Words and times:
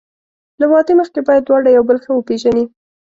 له 0.59 0.65
واده 0.71 0.93
مخکې 1.01 1.19
باید 1.27 1.43
دواړه 1.45 1.69
یو 1.71 1.83
بل 1.89 1.97
ښه 2.03 2.11
وپېژني. 2.13 2.65